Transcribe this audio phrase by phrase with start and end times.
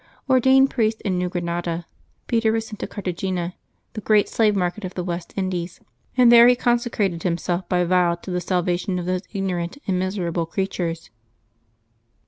[0.27, 1.85] Ordained priest in New Granada,
[2.25, 3.53] Peter was sent to Cartagena,
[3.93, 5.79] the great slave mart of the West Indies,
[6.17, 10.47] and there he consecrated himself by vow to the salvation of those ignorant and miserable
[10.47, 11.11] creatures.